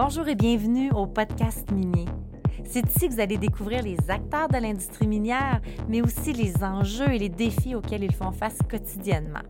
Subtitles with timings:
[0.00, 2.04] Bonjour et bienvenue au podcast minier.
[2.64, 7.12] C'est ici que vous allez découvrir les acteurs de l'industrie minière, mais aussi les enjeux
[7.12, 9.42] et les défis auxquels ils font face quotidiennement.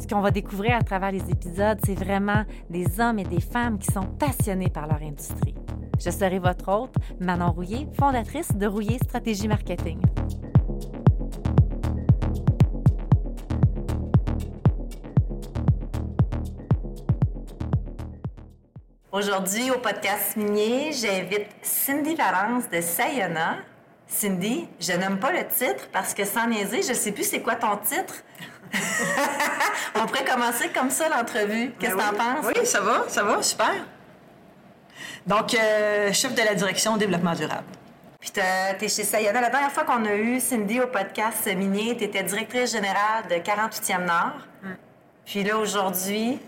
[0.00, 3.78] Ce qu'on va découvrir à travers les épisodes, c'est vraiment des hommes et des femmes
[3.78, 5.54] qui sont passionnés par leur industrie.
[5.96, 10.00] Je serai votre hôte, Manon Rouillé, fondatrice de Rouillé Stratégie Marketing.
[19.12, 23.58] Aujourd'hui, au podcast minier, j'invite Cindy Valence de Sayona.
[24.06, 27.42] Cindy, je n'aime pas le titre parce que sans niaiser, je ne sais plus c'est
[27.42, 28.24] quoi ton titre.
[29.96, 31.72] On pourrait commencer comme ça l'entrevue.
[31.78, 32.46] Qu'est-ce que Ben tu en penses?
[32.46, 33.74] Oui, ça va, ça va, super.
[35.26, 37.68] Donc, euh, chef de la direction développement durable.
[38.18, 39.42] Puis tu es chez Sayona.
[39.42, 43.34] La dernière fois qu'on a eu Cindy au podcast minier, tu étais directrice générale de
[43.34, 44.38] 48e Nord.
[45.26, 46.40] Puis là, aujourd'hui,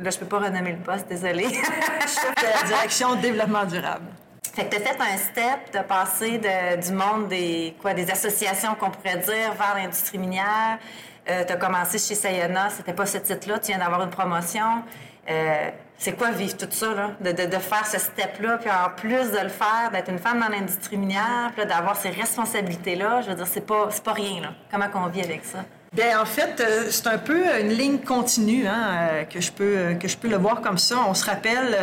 [0.00, 1.48] là, je peux pas renommer le poste, désolée.
[2.00, 4.06] Chef de la direction développement durable.
[4.54, 8.90] Fait que as fait un step de passer du monde des, quoi, des associations, qu'on
[8.90, 10.78] pourrait dire, vers l'industrie minière.
[11.26, 14.82] tu as commencé chez Sayona, c'était pas ce titre-là, tu viens d'avoir une promotion.
[15.28, 17.10] Euh, c'est quoi vivre tout ça, là?
[17.20, 20.38] De, de- de faire ce step-là, puis en plus de le faire, d'être une femme
[20.40, 24.40] dans l'industrie minière, puis d'avoir ces responsabilités-là, je veux dire, c'est pas, c'est pas rien,
[24.42, 24.48] là.
[24.70, 25.60] Comment qu'on vit avec ça?
[25.94, 29.76] Bien, en fait, euh, c'est un peu une ligne continue hein, euh, que, je peux,
[29.78, 30.96] euh, que je peux le voir comme ça.
[31.08, 31.78] On se rappelle,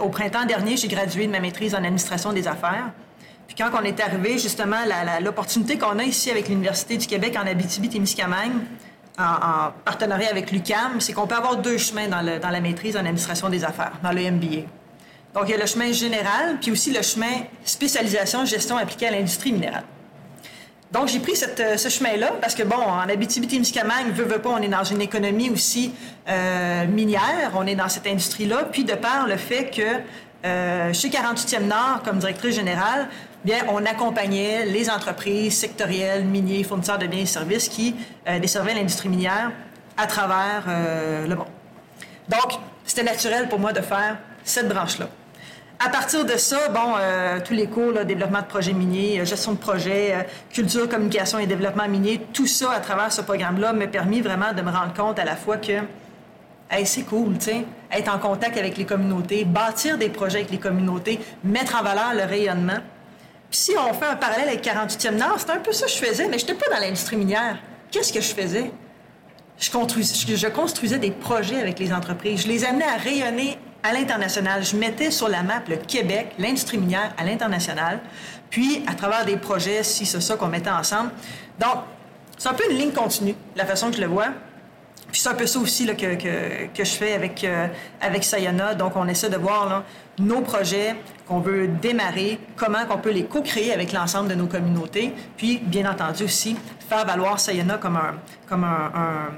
[0.00, 2.90] au printemps dernier, j'ai gradué de ma maîtrise en administration des affaires.
[3.46, 4.76] Puis quand on est arrivé, justement,
[5.22, 8.52] l'opportunité qu'on a ici avec l'Université du Québec en Abitibi-Témiscamingue,
[9.18, 12.96] en, en partenariat avec l'UQAM, c'est qu'on peut avoir deux chemins dans, dans la maîtrise
[12.96, 14.66] en administration des affaires, dans le MBA.
[15.34, 19.10] Donc, il y a le chemin général, puis aussi le chemin spécialisation gestion appliquée à
[19.10, 19.84] l'industrie minérale.
[20.92, 24.58] Donc, j'ai pris euh, ce chemin-là parce que, bon, en Abitibi-Témiscamingue, veut, veut pas, on
[24.60, 25.92] est dans une économie aussi
[26.28, 28.64] euh, minière, on est dans cette industrie-là.
[28.72, 29.82] Puis, de par le fait que
[30.44, 33.08] euh, chez 48e Nord, comme directrice générale,
[33.44, 37.94] bien, on accompagnait les entreprises sectorielles, miniers, fournisseurs de biens et services qui
[38.26, 39.52] euh, desservaient l'industrie minière
[39.96, 41.48] à travers euh, le monde.
[42.28, 45.08] Donc, c'était naturel pour moi de faire cette branche-là.
[45.82, 49.24] À partir de ça, bon, euh, tous les cours, là, développement de projets miniers, euh,
[49.24, 53.72] gestion de projet, euh, culture, communication et développement minier, tout ça à travers ce programme-là
[53.72, 55.72] m'a permis vraiment de me rendre compte à la fois que,
[56.70, 57.34] hey, c'est cool,
[57.90, 62.12] être en contact avec les communautés, bâtir des projets avec les communautés, mettre en valeur
[62.12, 62.80] le rayonnement.
[63.50, 65.96] Puis si on fait un parallèle avec 48e Nord, c'est un peu ça que je
[65.96, 67.56] faisais, mais je n'étais pas dans l'industrie minière.
[67.90, 68.70] Qu'est-ce que je faisais?
[69.58, 72.42] je construisais, je construisais des projets avec les entreprises.
[72.42, 74.64] Je les amenais à rayonner à l'international.
[74.64, 78.00] Je mettais sur la map le Québec, l'industrie minière à l'international.
[78.50, 81.10] Puis, à travers des projets, si c'est ça qu'on mettait ensemble.
[81.58, 81.84] Donc,
[82.36, 84.28] c'est un peu une ligne continue, la façon que je le vois.
[85.12, 87.66] Puis c'est un peu ça aussi que, que, que je fais avec, euh,
[88.00, 88.74] avec Sayona.
[88.74, 89.82] Donc, on essaie de voir
[90.18, 90.94] nos projets
[91.26, 95.12] qu'on veut démarrer, comment qu'on peut les co-créer avec l'ensemble de nos communautés.
[95.36, 96.56] Puis, bien entendu aussi,
[96.88, 98.14] faire valoir Sayona comme, un,
[98.48, 99.30] comme un-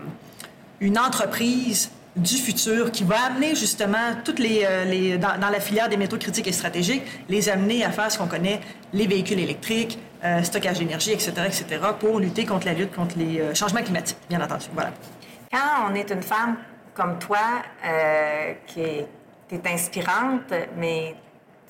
[0.81, 5.97] une entreprise du futur qui va amener justement toutes les, euh, dans, la filière des
[5.97, 8.61] métaux critiques et stratégiques, les amener à faire ce qu'on connaît,
[8.93, 11.65] les véhicules électriques, euh, stockage d'énergie, etc., etc.,
[11.99, 14.67] pour lutter contre la lutte contre les euh, changements climatiques, bien entendu.
[14.75, 14.91] Voilà.
[15.51, 16.57] Quand on est une femme
[16.95, 17.39] comme toi,
[18.67, 19.09] qui est,
[19.67, 21.15] inspirante, mais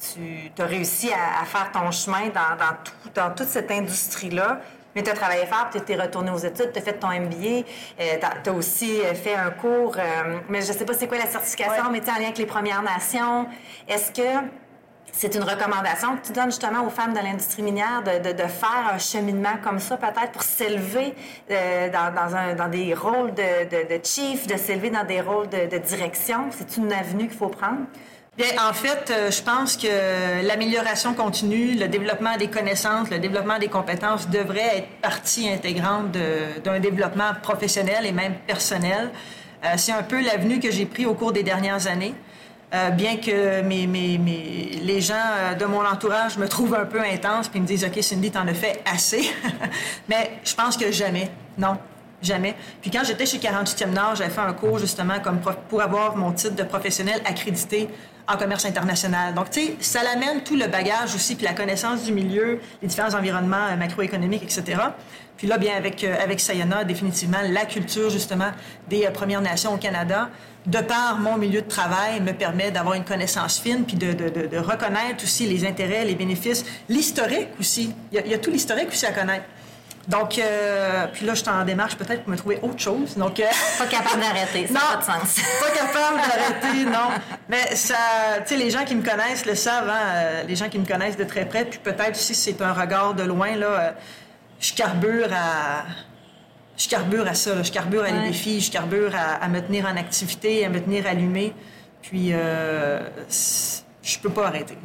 [0.01, 4.61] tu as réussi à, faire ton chemin dans, tout, dans toute cette industrie-là,
[4.95, 7.65] mais tu as travaillé fort, tu es retourné aux études, tu as fait ton MBA,
[8.45, 11.27] tu as aussi euh, fait un cours, euh, mais je sais pas c'est quoi la
[11.27, 11.91] certification, Ouais.
[11.93, 13.47] mais tu en lien avec les Premières Nations.
[13.89, 14.29] Est-ce que
[15.15, 18.49] c'est une recommandation que tu donnes justement aux femmes de l'industrie minière de, de- de
[18.49, 21.15] faire un cheminement comme ça, peut-être pour s'élever
[21.51, 25.21] euh, dans, dans un- dans des rôles de, de- de chief, de s'élever dans des
[25.21, 26.47] rôles de, de direction?
[26.51, 27.81] C'est une avenue qu'il faut prendre?
[28.35, 33.59] Bien, en fait, euh, je pense que l'amélioration continue, le développement des connaissances, le développement
[33.59, 36.13] des compétences devrait être partie intégrante
[36.65, 39.11] d'un développement professionnel et même personnel.
[39.63, 42.15] Euh, c'est un peu l'avenue que j'ai pris au cours des dernières années.
[42.73, 45.15] Euh, bien que les gens
[45.61, 48.55] de mon entourage me trouvent un peu intense puis me disent OK Cindy t'en as
[48.55, 49.31] fait assez
[50.09, 51.77] mais je pense que jamais non
[52.23, 56.17] jamais puis quand j'étais chez 48e Nord j'avais fait un cours justement comme pour avoir
[56.17, 57.91] mon titre de professionnel accrédité
[58.29, 62.05] en commerce international donc tu sais ça l'amène tout le bagage aussi puis la connaissance
[62.05, 64.77] du milieu les différents environnements euh, macroéconomiques etc
[65.43, 66.41] puis là, bien, avec, euh, avec
[66.87, 68.53] définitivement, la culture, justement,
[68.89, 70.31] des euh, Premières Nations au Canada,
[70.67, 74.59] de par mon milieu de travail, me permet d'avoir une connaissance fine, puis de, de,
[74.59, 77.93] reconnaître aussi les intérêts, les bénéfices, l'historique aussi.
[78.13, 79.45] Y il y a tout l'historique aussi à connaître.
[80.09, 83.17] Donc, euh, puis là, je suis en démarche peut-être pour me trouver autre chose.
[83.17, 83.45] Donc, euh,
[83.79, 85.41] Pas capable d'arrêter, ça non, n'a pas de sens.
[85.61, 87.11] pas capable d'arrêter, non.
[87.49, 87.95] Mais ça,
[88.39, 90.87] tu sais, les gens qui me connaissent le savent, hein, euh, les gens qui me
[90.87, 93.95] connaissent de très près, puis peut-être si c'est un regard de loin, là,
[94.61, 95.85] je carbure à...
[96.77, 97.63] Je carbure à ça, là.
[97.63, 98.13] je carbure à Ouais.
[98.23, 101.53] les défis, je carbure à, à me tenir en activité, à me tenir allumé.
[102.01, 103.01] Puis, euh,
[104.03, 104.77] je peux pas arrêter.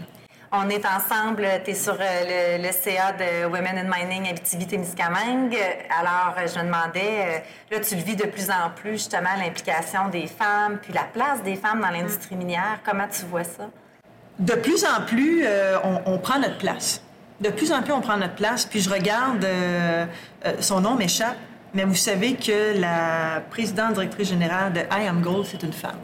[0.51, 5.57] On est ensemble, tu es sur euh, le, le CA de Women in Mining Abitibi-Témiscamingue.
[5.99, 7.41] Alors, euh, je me demandais,
[7.71, 11.03] euh, là, tu le vis de plus en plus, justement, l'implication des femmes, puis la
[11.03, 12.79] place des femmes dans l'industrie minière.
[12.85, 13.65] Comment tu vois ça?
[14.39, 17.01] De plus en plus, euh, on, on prend notre place.
[17.41, 18.65] De plus en plus, on prend notre place.
[18.65, 20.05] Puis je regarde, euh,
[20.45, 21.35] euh, son nom m'échappe,
[21.73, 25.99] mais vous savez que la présidente directrice générale de I Am Gold, c'est une femme.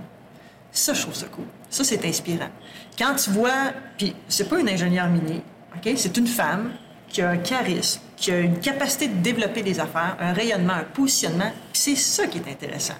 [0.73, 1.45] Ça, je trouve ça cool.
[1.69, 2.49] Ça, c'est inspirant.
[2.97, 5.41] Quand tu vois, puis c'est pas une ingénieure minier,
[5.75, 5.93] OK?
[5.95, 6.71] C'est une femme
[7.07, 10.83] qui a un charisme, qui a une capacité de développer des affaires, un rayonnement, un
[10.83, 12.95] positionnement, c'est ça qui est intéressant.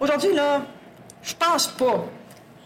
[0.00, 0.62] Aujourd'hui, là,
[1.22, 2.06] je pense pas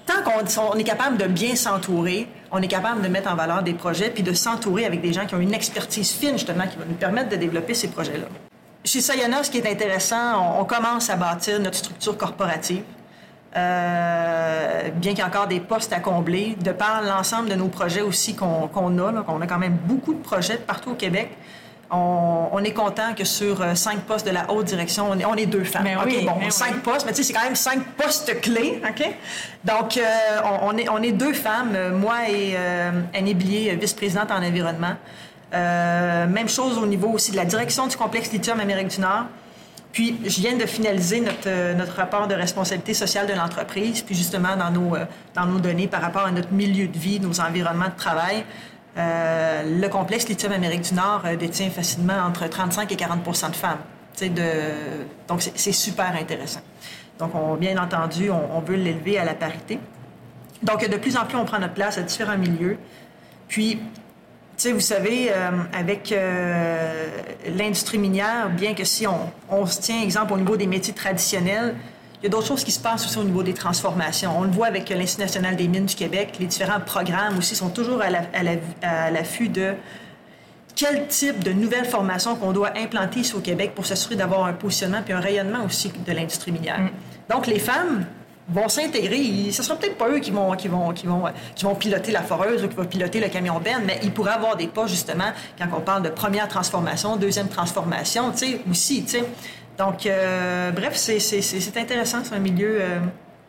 [0.07, 0.45] tant qu'on
[0.75, 4.11] on est capable de bien s'entourer, on est capable de mettre en valeur des projets,
[4.11, 6.95] puis de s'entourer avec des gens qui ont une expertise fine, justement, qui va nous
[6.95, 8.27] permettre de développer ces projets-là.
[8.85, 12.83] Chez Sayona, ce qui est intéressant, on commence à bâtir notre structure corporative.
[13.57, 17.67] Euh, bien qu'il y ait encore des postes à combler, de par l'ensemble de nos
[17.67, 21.37] projets aussi qu'on a, là, qu'on a quand même beaucoup de projets partout au Québec,
[21.91, 25.25] on, on est content que sur euh, cinq postes de la haute direction, on est,
[25.25, 25.85] on est deux femmes.
[26.07, 26.81] Oui, bon, cinq oui.
[26.85, 29.05] postes, mais tu sais, c'est quand même cinq postes clés, OK?
[29.65, 30.03] Donc, euh,
[30.45, 32.57] on, on est, on est deux femmes, moi et
[33.13, 34.95] Annie Blier, vice-présidente en environnement.
[35.53, 39.25] Même chose au niveau aussi de la direction du complexe lithium Amérique du Nord.
[39.93, 44.15] Puis, je viens de finaliser notre, euh, notre rapport de responsabilité sociale de l'entreprise, puis
[44.15, 45.05] justement dans nos, euh,
[45.35, 48.45] dans nos données par rapport à notre milieu de vie, nos environnements de travail.
[48.97, 53.79] euh, le complexe Lithium Amérique du Nord détient facilement entre 35 et 40% de femmes.
[54.21, 54.43] De...
[55.29, 56.61] Donc, c'est super intéressant.
[57.19, 59.79] Donc, on, bien entendu, on, veut l'élever à la parité.
[60.63, 62.79] Donc, de plus en plus, on prend notre place à différents milieux.
[63.47, 63.81] Puis,
[64.61, 67.09] sais, vous savez, euh, avec euh,
[67.57, 69.19] l'industrie minière, bien que si on,
[69.49, 71.75] on se tient, exemple, au niveau des métiers traditionnels,
[72.21, 74.39] il y a d'autres choses qui se passent aussi au niveau des transformations.
[74.39, 76.35] On le voit avec l'Institut national des mines du Québec.
[76.39, 78.53] Les différents programmes aussi sont toujours à la- à la-
[78.83, 79.73] à l'affût de
[80.77, 84.53] quel type de nouvelles formations qu'on doit implanter ici au Québec pour s'assurer d'avoir un
[84.53, 86.81] positionnement puis un rayonnement aussi de l'industrie minière.
[87.31, 88.05] Donc, les femmes
[88.51, 89.51] vont s'intégrer.
[89.53, 91.25] Ce ne sera peut-être pas eux qui vont, qui, vont, qui, vont,
[91.55, 94.33] qui vont piloter la foreuse ou qui vont piloter le camion benne, mais ils pourraient
[94.33, 99.05] avoir des postes, justement, quand on parle de première transformation, deuxième transformation, tu sais, aussi,
[99.05, 99.25] tu sais.
[99.79, 102.99] Donc, euh, bref, c'est intéressant, c'est un milieu euh,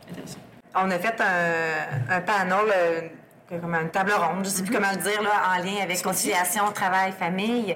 [0.10, 0.38] intéressant.
[0.76, 3.02] On a fait un, un panel, euh,
[3.50, 6.02] comme une table ronde, je ne sais plus comment le dire, là, en lien avec
[6.02, 7.76] conciliation, travail, famille.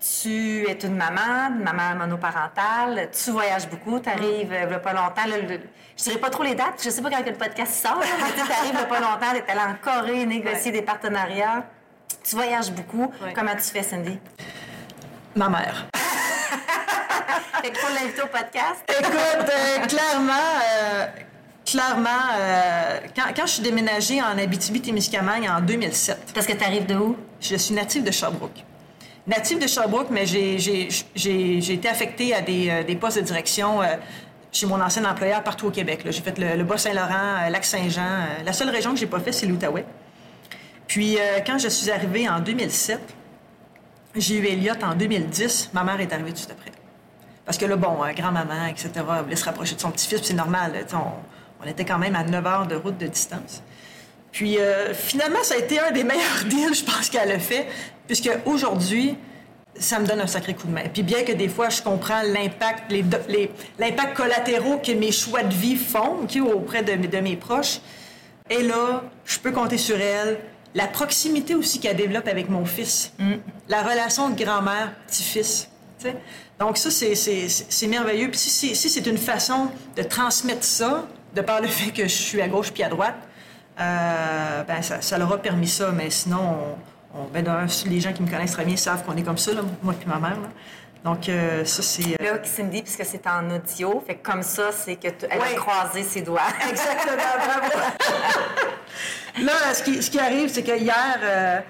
[0.00, 4.78] Tu es une maman, une maman monoparentale, tu voyages beaucoup, tu arrives il y a
[4.78, 5.60] pas longtemps, là, le-
[5.96, 8.40] je dirais pas trop les dates, je sais pas quand le podcast sort, mais tu
[8.40, 11.64] arrives il y a pas longtemps, tu es allée en Corée négocier des partenariats.
[12.24, 13.12] Tu voyages beaucoup.
[13.22, 13.32] Ouais.
[13.34, 14.18] Comment tu fais, Cindy?
[15.36, 15.86] Ma mère.
[17.62, 18.82] Fait qu'il faut l'inviter au podcast?
[18.88, 21.06] Écoute, euh, clairement, euh,
[21.66, 22.08] clairement,
[22.38, 26.94] euh, quand, quand je suis déménagée en Abitibi-Témiscamingue en 2007, Parce que tu arrives de
[26.94, 27.16] où?
[27.40, 28.64] je suis native de Sherbrooke.
[29.26, 30.88] Native de Sherbrooke, mais j'ai-
[31.72, 33.86] été affectée à des, euh, des postes de direction euh,
[34.50, 36.00] chez mon ancien employeur partout au Québec.
[36.06, 38.42] J'ai fait le, Bas-Saint-Laurent, euh, Lac-Saint-Jean.
[38.44, 39.84] la seule région que j'ai pas fait, c'est l'Outaouais.
[40.86, 42.98] Puis, quand je suis arrivée en 2007,
[44.16, 45.70] j'ai eu Elliot en 2010.
[45.72, 46.72] Ma mère est arrivée tout après.
[47.44, 48.90] Parce que là, bon, grand-maman, etc.,
[49.22, 50.72] voulait se rapprocher de son petit-fils, c'est normal.
[50.92, 53.62] on, on était quand même à 9 heures de route de distance.
[54.32, 57.66] Puis euh, finalement, ça a été un des meilleurs deals, je pense, qu'elle a fait,
[58.06, 59.16] puisque aujourd'hui,
[59.78, 60.84] ça me donne un sacré coup de main.
[60.92, 65.42] Puis bien que des fois, je comprends l'impact, les, les- l'impact collatéraux que mes choix
[65.42, 67.78] de vie font ok, auprès de, mes- de mes proches,
[68.48, 70.38] et là, je peux compter sur elle.
[70.74, 73.12] La proximité aussi qu'elle développe avec mon fils.
[73.68, 75.68] La relation de grand-mère, petit-fils.
[75.98, 76.16] tu sais.
[76.60, 78.28] Donc ça, c'est, c'est, c'est- merveilleux.
[78.30, 82.02] Puis si, c'est- si c'est une façon de transmettre ça, de par le fait que
[82.02, 83.16] je suis à gauche puis à droite,
[83.78, 85.90] ben ça, ça leur a permis ça.
[85.92, 86.76] Mais sinon,
[87.14, 87.44] on, on- ben
[87.86, 90.08] les gens qui me connaissent très bien savent qu'on est comme ça, là, moi puis
[90.08, 90.38] ma mère.
[90.40, 90.48] là.
[91.02, 92.20] Donc euh, ça, c'est...
[92.20, 95.54] euh, Là, Cindy, puisque c'est en audio, fait comme ça, c'est que tu- elle Ouais.
[95.54, 96.42] a croisé ses doigts.
[96.70, 97.72] Exactement, bravo.
[99.44, 101.60] là, ce qui, ce qui arrive, c'est que hier, euh,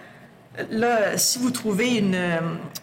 [0.70, 2.14] là, si vous trouvez une.
[2.14, 2.40] euh,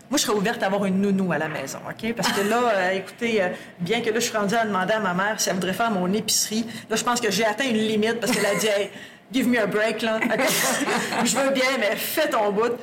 [0.10, 2.14] moi, je serais ouverte à avoir une nounou à la maison, OK?
[2.14, 5.00] Parce que là, euh, écoutez, euh, bien que là, je suis rendue à demander à
[5.00, 7.78] ma mère si elle voudrait faire mon épicerie, là, je pense que j'ai atteint une
[7.78, 8.90] limite parce qu'elle a dit, hey,
[9.34, 10.20] give me a break, là.
[11.26, 12.74] Je veux bien, mais fais ton bout.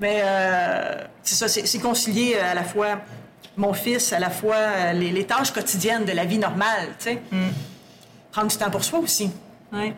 [0.00, 0.22] Mais
[1.22, 3.00] c'est ça, c'est concilier à la fois
[3.56, 7.22] mon fils, à la fois les, les tâches quotidiennes de la vie normale, tu sais.
[8.32, 9.30] Prendre du temps pour soi aussi.
[9.72, 9.92] Oui.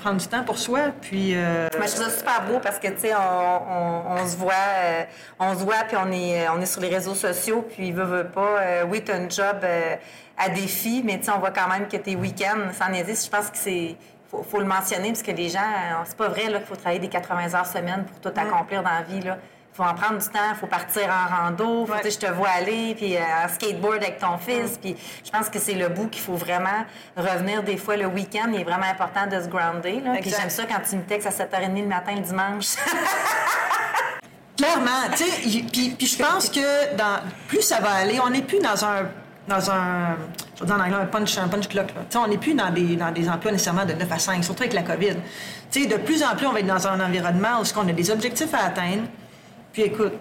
[0.00, 1.32] Prendre du temps pour soi, puis...
[1.36, 4.36] euh, Moi, je trouve ça super beau parce que, tu sais, on, on, on se
[4.36, 5.04] voit, euh,
[5.38, 8.26] on se voit, puis on est, on est sur les réseaux sociaux, puis veut, veut
[8.26, 8.58] pas.
[8.60, 9.94] euh, oui, tu as un job euh,
[10.36, 13.26] à défi, mais tu sais, on voit quand même que tes week-ends, sans existe.
[13.26, 13.94] Je pense que c'est.
[14.28, 16.76] Faut, faut le mentionner parce que les gens, euh, c'est pas vrai là, qu'il faut
[16.76, 19.20] travailler des 80 heures semaine pour tout accomplir dans la vie.
[19.20, 19.38] Là.
[19.72, 22.10] Faut en prendre du temps, faut partir en rando, faut, Ouais.
[22.10, 24.78] je te vois aller, puis euh, en skateboard avec ton fils.
[24.78, 26.84] Puis je pense que c'est le bout qu'il faut vraiment
[27.16, 28.50] revenir des fois le week-end.
[28.52, 30.00] Il est vraiment important de se grounder.
[30.00, 30.12] Là.
[30.20, 32.66] Puis j'aime ça quand tu me textes à 7h30 le matin le dimanche.
[34.56, 38.42] Clairement, tu sais, puis, puis je pense que dans, plus ça va aller, on n'est
[38.42, 39.08] plus dans un,
[39.48, 40.16] dans un,
[40.58, 41.86] je dire en anglais, un punch, un punch clock.
[41.94, 42.20] là.
[42.20, 44.74] On n'est plus dans des, dans des emplois nécessairement de 9 à 5, surtout avec
[44.74, 45.14] la COVID.
[45.70, 47.92] Tu sais, de plus en plus, on va être dans un environnement où on a
[47.92, 49.04] des objectifs à atteindre.
[49.72, 50.12] Puis écoute,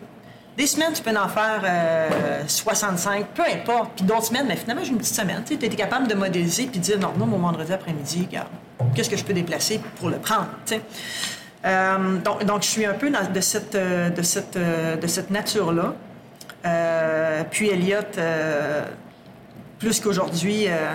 [0.57, 3.91] des semaines, tu peux en faire euh, 65, peu importe.
[3.95, 5.43] Puis d'autres semaines, mais finalement, j'ai une petite semaine.
[5.45, 8.49] Tu es capable de modéliser puis de dire, non, moi, mon vendredi après-midi, regarde,
[8.93, 10.47] qu'est-ce que je peux déplacer pour le prendre.
[11.65, 14.95] Euh, donc, je suis un peu dans- de cette, euh, de cette, euh,
[15.29, 15.93] nature-là.
[16.65, 18.83] Euh, puis Elliot, euh,
[19.77, 20.93] plus qu'aujourd'hui, euh,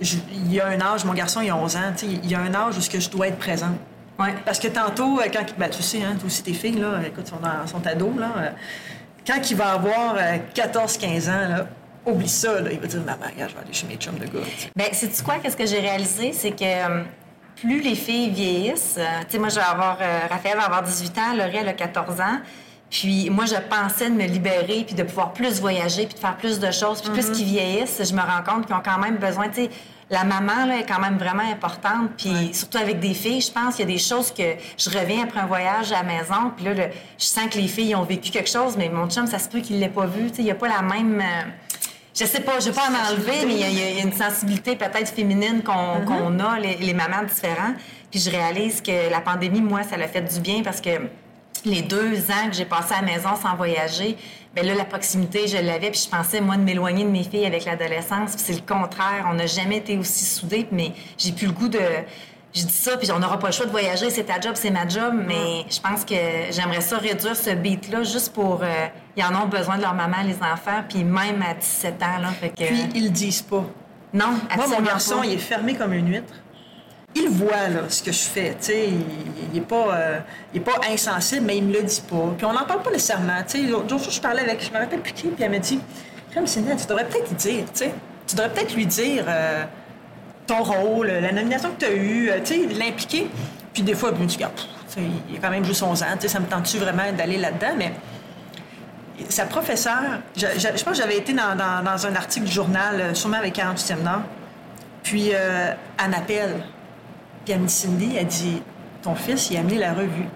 [0.00, 2.54] il y a un âge, mon garçon, il a 11 ans, il y a un
[2.54, 3.76] âge où je dois être présente.
[4.18, 4.34] Ouais.
[4.44, 7.26] Parce que tantôt, euh, quand, ben, tu sais, hein, toi aussi tes filles, là, écoute,
[7.26, 8.50] sont, dans, sont ados, là, euh,
[9.26, 11.66] quand il va avoir euh, 14-15 ans, là,
[12.06, 14.26] oublie ça, là, il va dire, maman, regarde, je vais aller chez mes chums de
[14.26, 14.46] gars.
[14.76, 15.36] Ben, sais-tu quoi?
[15.38, 16.32] Qu'est-ce que j'ai réalisé?
[16.32, 17.02] C'est que euh,
[17.56, 20.82] plus les filles vieillissent, euh, tu sais, moi, je vais avoir, euh, Raphaël va avoir
[20.82, 22.40] 18 ans, Laurie, elle a 14 ans.
[22.90, 26.36] Puis moi, je pensais de me libérer, puis de pouvoir plus voyager, puis de faire
[26.36, 27.00] plus de choses.
[27.00, 29.70] Puis plus qu'ils vieillissent, je me rends compte qu'ils ont quand même besoin, tu sais,
[30.10, 32.10] la maman, là, est quand même vraiment importante.
[32.18, 34.42] Puis surtout avec des filles, je pense qu'il y a des choses que
[34.78, 37.68] je reviens après un voyage à la maison, puis là, le- je sens que les
[37.68, 40.28] filles ont vécu quelque chose, mais mon chum, ça se peut qu'il l'ait pas vu.
[40.30, 41.20] Tu sais, il n'y a pas la même...
[41.20, 41.42] euh,
[42.14, 44.76] je sais pas, je vais pas en enlever, mais il y a- y, une sensibilité
[44.76, 47.74] peut-être féminine qu'on qu'on a, les, les mamans différents.
[48.10, 50.90] Puis je réalise que la pandémie, moi, ça l'a fait du bien parce que
[51.64, 54.16] les deux ans que j'ai passé à la maison sans voyager,
[54.54, 57.46] ben là, la proximité, je l'avais, puis je pensais, moi, de m'éloigner de mes filles
[57.46, 58.36] avec l'adolescence.
[58.36, 59.26] Puis c'est le contraire.
[59.28, 61.80] On n'a jamais été aussi soudés, mais j'ai plus le goût de...
[62.54, 64.70] Je dis ça, puis on n'aura pas le choix de voyager, c'est ta job, c'est
[64.70, 66.14] ma job, mais je pense que
[66.52, 68.60] j'aimerais ça réduire ce beat-là juste pour...
[68.62, 72.18] euh, ils en ont besoin de leur maman, les enfants, puis même à 17 ans,
[72.22, 72.64] là, fait que...
[72.64, 73.64] Puis, ils le disent pas.
[74.12, 75.26] non, Moi, mon garçon, pas.
[75.26, 76.32] il est fermé comme une huître.
[77.16, 79.04] Il voit ce que je fais, il,
[79.52, 80.20] il est pas, euh,
[80.64, 82.34] pas insensible, mais il me le dit pas.
[82.36, 83.38] Puis on n'en parle pas nécessairement.
[83.68, 85.80] L'autre jour, je parlais avec, je me rappelle plus qui, puis elle m'a dit,
[86.46, 89.64] Céline, tu devrais peut-être lui dire, tu devrais peut-être lui dire euh,
[90.46, 93.28] ton rôle, la nomination que tu as eue, euh, l'impliquer.
[93.72, 94.38] Puis des fois, je me dis,
[95.30, 97.92] il a quand même juste 11 ans, ça me tente-tu vraiment d'aller là-dedans, mais
[99.28, 103.56] sa professeure, je, pense que j'avais été dans, un article du journal, euh, sûrement avec
[103.56, 104.22] 48e Nord,
[105.02, 106.64] puis euh, elle m'appelle,
[107.44, 108.62] puis elle me dit, Cindy, elle dit,
[109.02, 110.28] ton fils, il a amené la revue.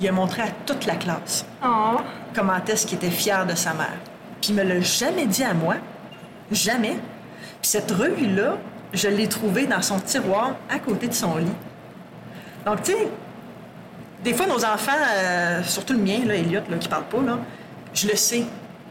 [0.00, 1.98] Il a montré à toute la classe Oh.
[2.34, 3.96] comment est-ce qu'il était fier de sa mère.
[4.40, 5.76] Puis il me l'a jamais dit à moi,
[6.50, 6.96] jamais.
[7.60, 8.56] Puis cette revue-là,
[8.92, 11.46] je l'ai trouvée dans son tiroir à côté de son lit.
[12.66, 13.08] Donc, tu sais,
[14.22, 17.38] des fois, nos enfants, euh, surtout le mien, là, Elliot, là, qui parle pas, là,
[17.92, 18.44] je le sais,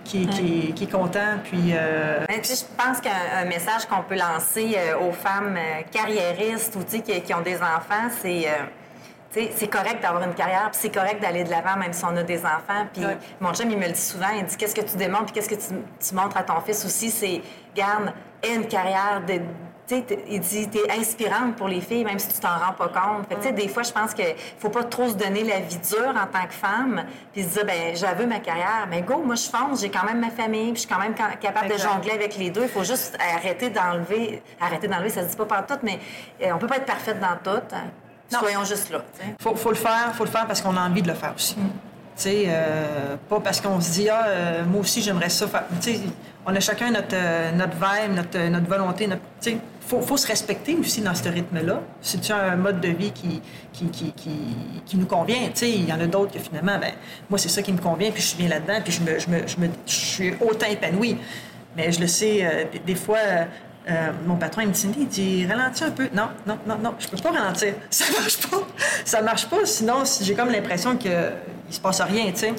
[0.03, 1.71] qui, est- qui est- qui est content, puis...
[1.73, 6.75] euh, Ben, je pense qu'un un message qu'on peut lancer euh, aux femmes euh, carriéristes
[6.75, 8.47] ou qui, qui ont des enfants, c'est.
[8.47, 8.51] euh,
[9.31, 12.05] tu sais, c'est correct d'avoir une carrière, puis c'est correct d'aller de l'avant même si
[12.05, 12.85] on a des enfants.
[12.93, 13.17] Puis Ouais.
[13.39, 15.49] mon chum, il me le dit souvent, il dit qu'est-ce que tu démontres, puis qu'est-ce
[15.49, 15.73] que tu,
[16.07, 17.41] tu montres à ton fils aussi, c'est
[17.75, 19.41] garde, aie une carrière de.
[19.87, 22.71] Tu sais, t'es- il dit, t'es inspirante pour les filles, même si tu t'en rends
[22.73, 23.27] pas compte.
[23.27, 25.59] Fait que, tu sais, des fois, je pense qu'il faut pas trop se donner la
[25.59, 29.17] vie dure en tant que femme, puis se dire, ben, j'avais ma carrière, mais go,
[29.25, 31.67] moi, je fonce, j'ai quand même ma famille, puis je suis quand même ca- capable
[31.67, 32.63] de jongler avec les deux.
[32.63, 35.99] Il faut juste arrêter d'enlever, arrêter d'enlever, ça se dit pas par tout, mais
[36.41, 37.59] euh, on peut pas être parfaite dans tout.
[37.73, 37.83] hein.
[38.39, 38.99] Soyons juste là.
[39.39, 41.55] faut, faut le faire, faut le faire parce qu'on a envie de le faire aussi.
[41.55, 41.61] Tu
[42.21, 45.47] sais, euh, pas parce qu'on se dit, ah, euh, moi aussi, j'aimerais ça.
[45.81, 45.99] Tu sais,
[46.45, 47.75] on a chacun notre, euh, notre
[48.09, 49.07] notre, notre volonté.
[49.07, 51.81] Notre, tu sais, faut, faut se respecter aussi dans ce rythme-là.
[52.01, 53.41] C'est un mode de vie qui,
[53.73, 54.13] qui, qui,
[54.85, 55.47] qui, nous convient?
[55.47, 56.93] Tu sais, il y en a d'autres que finalement, ben,
[57.29, 59.29] moi, c'est ça qui me convient, puis je suis bien là-dedans, puis je, me, je,
[59.29, 61.17] me, je, me, je suis autant épanouie.
[61.75, 63.45] Mais je le sais, euh, des, fois, euh,
[63.89, 66.07] euh, mon patron, il me dit, il dit, ralentis un peu.
[66.13, 67.73] Non, non, non, non, je peux pas ralentir.
[67.89, 68.57] Ça marche pas.
[69.05, 69.65] Ça marche pas.
[69.65, 71.11] Sinon, si- j'ai comme l'impression qu'il
[71.69, 72.53] se passe rien, tu sais.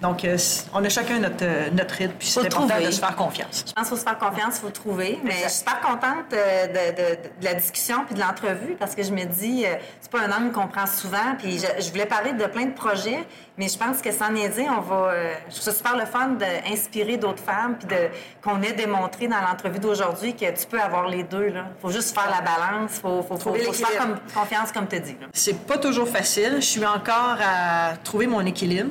[0.00, 0.36] Donc, euh,
[0.72, 2.86] on a chacun notre, euh, notre rythme, puis c'est important trouver.
[2.86, 3.64] de se faire confiance.
[3.68, 5.18] Je pense qu'il faut se faire confiance, il faut trouver.
[5.22, 5.44] Mais Exact.
[5.44, 9.02] je suis super contente euh, de, de- de la discussion puis de l'entrevue parce que
[9.02, 11.34] je me dis, euh, c'est pas un angle qu'on prend souvent.
[11.38, 13.18] Puis je, je voulais parler de plein de projets,
[13.58, 15.12] mais je pense que sans niaiser, on va.
[15.48, 17.94] je trouve ça super le fun d'inspirer d'autres femmes puis
[18.42, 21.48] qu'on ait démontré dans l'entrevue d'aujourd'hui que tu peux avoir les deux.
[21.48, 24.88] Il faut juste faire la balance, il faut, faut, faut, se faire comme- confiance, comme
[24.88, 25.16] tu dis.
[25.34, 26.54] C'est pas toujours facile.
[26.56, 28.90] Je suis encore à trouver mon équilibre.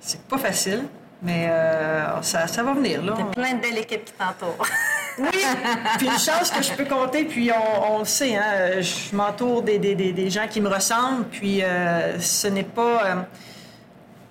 [0.00, 0.84] C'est pas facile,
[1.22, 3.14] mais euh, ça, ça va venir, là.
[3.16, 4.66] Il y a plein de belles équipes qui t'entourent.
[5.18, 5.26] Oui,
[5.98, 9.60] puis une chance que je peux compter, puis on, on le sait, hein, je m'entoure
[9.62, 13.04] des, des- des- des gens qui me ressemblent, puis euh, ce n'est pas...
[13.04, 13.14] euh,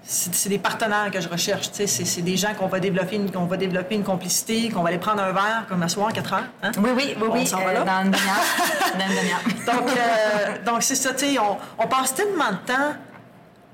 [0.01, 3.29] c'est des partenaires que je recherche, tu sais, c'est des gens qu'on va développer une,
[3.29, 6.33] qu'on va développer une complicité, qu'on va aller prendre un verre, comme à soir, 4
[6.33, 6.43] heures.
[6.63, 6.71] hein?
[6.79, 7.45] Oui, oui, oui, On oui.
[7.65, 7.83] va là?
[7.83, 8.93] dans une demi-heure.
[8.97, 9.75] Dans une demi-heure.
[9.75, 12.93] Donc, euh, donc c'est ça, tu sais, on, on passe tellement de temps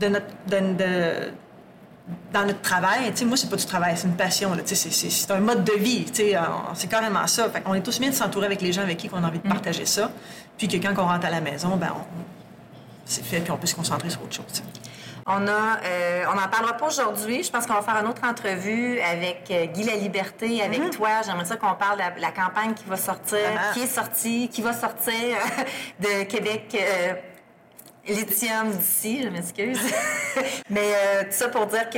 [0.01, 1.31] de notre, de- de-
[2.31, 3.11] dans notre travail.
[3.11, 4.51] Tu sais, moi, c'est pas du travail, c'est une passion.
[4.65, 6.05] tu sais, C'est un mode de vie.
[6.05, 7.49] tu sais, on- C'est carrément ça.
[7.49, 9.39] Fait on est tous bien de s'entourer avec les gens avec qui on a envie
[9.39, 10.11] de partager ça.
[10.57, 12.05] Puis que quand on rentre à la maison, ben, on-
[13.05, 14.63] c'est fait, puis on peut se concentrer sur autre chose.
[15.27, 17.41] On a, euh, on n'en parlera pas aujourd'hui.
[17.43, 21.09] Je pense qu'on va faire une autre entrevue avec euh, Guy La Liberté, avec toi.
[21.25, 23.73] J'aimerais ça qu'on parle de la, la campagne qui va sortir, Vraiment.
[23.73, 25.63] qui est sortie, qui va sortir euh,
[26.19, 26.77] de Québec.
[26.79, 27.13] euh,
[28.07, 29.79] Lithium d'ici, je m'excuse.
[30.69, 31.97] Mais euh, tout ça pour dire que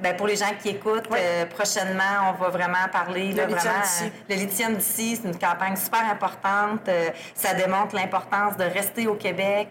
[0.00, 1.18] ben, pour les gens qui écoutent, Oui.
[1.20, 3.32] euh, prochainement, on va vraiment parler.
[3.32, 4.04] là, Le lithium vraiment, d'ici.
[4.04, 6.88] euh, le lithium d'ici, c'est une campagne super importante.
[7.34, 9.68] Ça démontre l'importance de rester au Québec,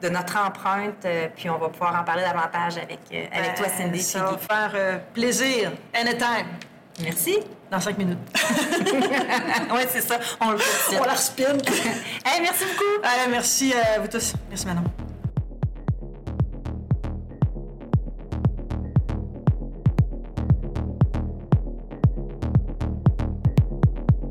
[0.00, 1.06] de notre empreinte.
[1.36, 3.00] puis on va pouvoir en parler davantage avec,
[3.32, 3.90] avec toi, Cindy.
[3.90, 6.46] Ben, Ça va faire plaisir, anytime,
[7.02, 7.38] Merci.
[7.70, 8.18] dans cinq minutes.
[9.72, 10.18] oui, c'est ça.
[10.40, 10.98] On le fait.
[11.00, 11.48] on la respire.
[12.24, 13.02] Hey, merci beaucoup.
[13.02, 14.34] Allez, merci à vous tous.
[14.48, 14.84] Merci, madame.